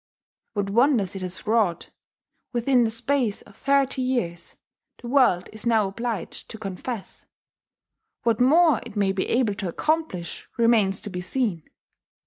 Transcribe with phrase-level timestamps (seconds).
[0.53, 1.91] What wonders it has wrought,
[2.53, 4.55] within the space of thirty years,
[4.99, 7.27] the world is now obliged to confess:
[8.23, 11.69] what more it may be able to accomplish remains to be seen.